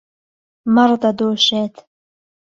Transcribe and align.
مەڕ 0.73 0.91
دەدۆشێت. 1.01 1.75